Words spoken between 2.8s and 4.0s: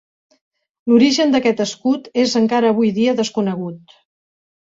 dia, desconegut.